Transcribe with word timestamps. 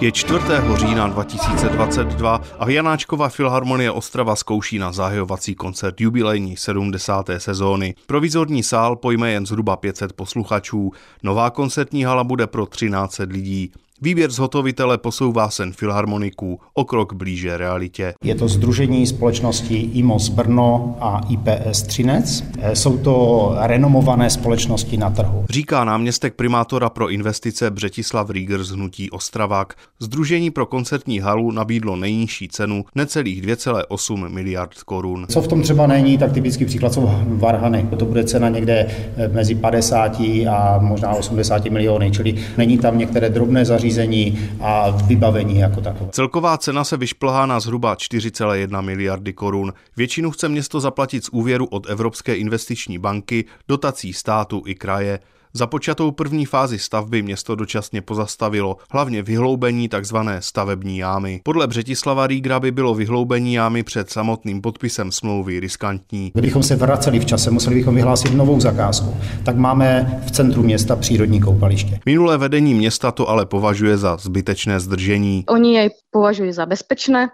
Je 0.00 0.12
4. 0.12 0.40
října 0.74 1.08
2022 1.08 2.40
a 2.58 2.70
Janáčkova 2.70 3.28
Filharmonie 3.28 3.90
Ostrava 3.90 4.36
zkouší 4.36 4.78
na 4.78 4.92
zahajovací 4.92 5.54
koncert 5.54 6.00
jubilejní 6.00 6.56
70. 6.56 7.30
sezóny. 7.38 7.94
Provizorní 8.06 8.62
sál 8.62 8.96
pojme 8.96 9.32
jen 9.32 9.46
zhruba 9.46 9.76
500 9.76 10.12
posluchačů, 10.12 10.92
nová 11.22 11.50
koncertní 11.50 12.04
hala 12.04 12.24
bude 12.24 12.46
pro 12.46 12.66
13 12.66 13.18
lidí. 13.18 13.72
Výběr 14.02 14.30
zhotovitele 14.30 14.98
posouvá 14.98 15.50
sen 15.50 15.72
filharmoniků 15.72 16.60
o 16.74 16.84
krok 16.84 17.12
blíže 17.12 17.56
realitě. 17.56 18.14
Je 18.24 18.34
to 18.34 18.48
združení 18.48 19.06
společností 19.06 19.90
IMOS 19.94 20.28
Brno 20.28 20.96
a 21.00 21.20
IPS 21.28 21.82
Třinec. 21.82 22.44
Jsou 22.74 22.98
to 22.98 23.54
renomované 23.60 24.30
společnosti 24.30 24.96
na 24.96 25.10
trhu. 25.10 25.44
Říká 25.50 25.84
náměstek 25.84 26.34
primátora 26.34 26.90
pro 26.90 27.10
investice 27.10 27.70
Břetislav 27.70 28.30
Rieger 28.30 28.64
z 28.64 28.70
Hnutí 28.70 29.10
Ostravák. 29.10 29.74
Združení 30.00 30.50
pro 30.50 30.66
koncertní 30.66 31.18
halu 31.18 31.50
nabídlo 31.50 31.96
nejnižší 31.96 32.48
cenu 32.48 32.84
necelých 32.94 33.42
2,8 33.42 34.28
miliard 34.28 34.82
korun. 34.82 35.26
Co 35.28 35.42
v 35.42 35.48
tom 35.48 35.62
třeba 35.62 35.86
není, 35.86 36.18
tak 36.18 36.32
typický 36.32 36.64
příklad 36.64 36.92
jsou 36.92 37.10
varhany. 37.26 37.88
To 37.98 38.04
bude 38.04 38.24
cena 38.24 38.48
někde 38.48 38.86
mezi 39.32 39.54
50 39.54 40.20
a 40.50 40.78
možná 40.80 41.10
80 41.10 41.64
miliony, 41.64 42.10
čili 42.10 42.34
není 42.56 42.78
tam 42.78 42.98
některé 42.98 43.30
drobné 43.30 43.64
zařízení 43.64 43.85
zařízení 43.90 44.48
a 44.60 44.90
vybavení 44.90 45.58
jako 45.58 45.80
takové. 45.80 46.10
Celková 46.10 46.58
cena 46.58 46.84
se 46.84 46.96
vyšplhá 46.96 47.46
na 47.46 47.60
zhruba 47.60 47.94
4,1 47.94 48.82
miliardy 48.82 49.32
korun. 49.32 49.72
Většinu 49.96 50.30
chce 50.30 50.48
město 50.48 50.80
zaplatit 50.80 51.24
z 51.24 51.28
úvěru 51.28 51.66
od 51.66 51.90
Evropské 51.90 52.34
investiční 52.34 52.98
banky, 52.98 53.44
dotací 53.68 54.12
státu 54.12 54.62
i 54.66 54.74
kraje. 54.74 55.18
Započatou 55.56 56.10
první 56.10 56.46
fázi 56.46 56.78
stavby 56.78 57.22
město 57.22 57.54
dočasně 57.54 58.02
pozastavilo, 58.02 58.76
hlavně 58.90 59.22
vyhloubení 59.22 59.88
tzv. 59.88 60.16
stavební 60.38 60.98
jámy. 60.98 61.40
Podle 61.44 61.66
Břetislava 61.66 62.26
Rígra 62.26 62.60
by 62.60 62.70
bylo 62.70 62.94
vyhloubení 62.94 63.54
jámy 63.54 63.82
před 63.82 64.10
samotným 64.10 64.60
podpisem 64.60 65.12
smlouvy 65.12 65.60
riskantní. 65.60 66.30
Kdybychom 66.34 66.62
se 66.62 66.76
vraceli 66.76 67.18
v 67.18 67.24
čase, 67.24 67.50
museli 67.50 67.76
bychom 67.76 67.94
vyhlásit 67.94 68.34
novou 68.34 68.60
zakázku. 68.60 69.16
Tak 69.44 69.56
máme 69.56 70.20
v 70.26 70.30
centru 70.30 70.62
města 70.62 70.96
přírodní 70.96 71.40
koupaliště. 71.40 71.98
Minulé 72.06 72.38
vedení 72.38 72.74
města 72.74 73.12
to 73.12 73.28
ale 73.28 73.46
považuje 73.46 73.96
za 73.96 74.16
zbytečné 74.16 74.80
zdržení. 74.80 75.44
Oni 75.48 75.74
jej 75.74 75.90
považuji 76.10 76.52
za 76.52 76.66
bezpečné. 76.66 77.28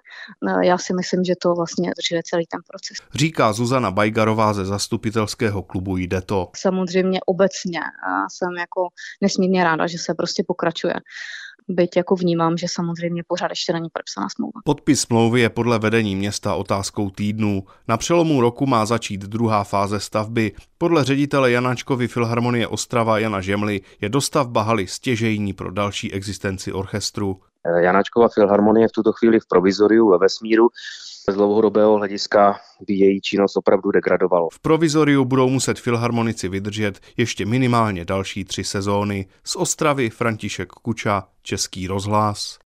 Já 0.63 0.79
si 0.79 0.95
myslím, 0.95 1.25
že 1.25 1.35
to 1.43 1.55
vlastně 1.55 1.91
drží 1.97 2.23
celý 2.23 2.45
ten 2.47 2.61
proces. 2.71 3.09
Říká 3.15 3.53
Zuzana 3.53 3.91
Bajgarová 3.91 4.55
ze 4.55 4.65
zastupitelského 4.65 5.63
klubu 5.63 5.97
Jde 5.97 6.21
to. 6.21 6.49
Samozřejmě 6.57 7.21
obecně 7.27 7.81
jsem 8.29 8.57
jako 8.59 8.89
nesmírně 9.23 9.65
ráda, 9.65 9.87
že 9.87 9.99
se 9.99 10.15
prostě 10.15 10.45
pokračuje 10.47 10.95
byť 11.69 11.97
jako 11.97 12.17
vnímám, 12.17 12.57
že 12.57 12.67
samozřejmě 12.69 13.23
pořád 13.27 13.51
ještě 13.51 13.73
není 13.73 13.89
podepsaná 13.93 14.29
smlouva. 14.29 14.61
Podpis 14.65 15.01
smlouvy 15.01 15.41
je 15.41 15.51
podle 15.51 15.79
vedení 15.79 16.17
města 16.17 16.55
otázkou 16.55 17.11
týdnů. 17.11 17.63
Na 17.89 17.97
přelomu 17.97 18.41
roku 18.41 18.67
má 18.67 18.87
začít 18.87 19.21
druhá 19.21 19.65
fáze 19.65 20.01
stavby. 20.01 20.53
Podle 20.79 21.05
ředitele 21.05 21.51
Janáčkovy 21.51 22.09
Filharmonie 22.09 22.69
Ostrava 22.69 23.19
Jana 23.19 23.41
Žemly 23.41 23.81
je 24.01 24.09
dostavba 24.09 24.63
haly 24.63 24.87
stěžejní 24.87 25.53
pro 25.53 25.71
další 25.71 26.13
existenci 26.13 26.73
orchestru. 26.73 27.41
Janáčkova 27.65 28.29
Filharmonie 28.29 28.89
v 28.89 28.93
tuto 28.93 29.13
chvíli 29.13 29.41
v 29.41 29.49
provizoriu 29.49 30.09
ve 30.09 30.19
vesmíru 30.19 30.69
z 31.31 31.35
dlouhodobého 31.35 31.97
hlediska 31.97 32.61
by 32.87 32.95
její 32.95 33.21
činnost 33.21 33.57
opravdu 33.57 33.91
degradovalo. 33.91 34.49
V 34.53 34.61
provizoriu 34.61 35.25
budou 35.25 35.49
muset 35.49 35.79
filharmonici 35.79 36.49
vydržet 36.49 37.01
ještě 37.17 37.47
minimálně 37.47 38.05
další 38.05 38.45
tři 38.45 38.65
sezóny. 38.65 39.27
Z 39.45 39.57
Ostravy 39.57 40.11
František 40.11 40.69
Kuča, 40.69 41.29
Český 41.43 41.87
rozhlas. 41.87 42.59